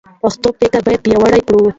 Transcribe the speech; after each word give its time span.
پښتو 0.21 0.47
فکر 0.59 0.79
باید 0.85 1.03
پیاوړی 1.05 1.41
کړو. 1.47 1.61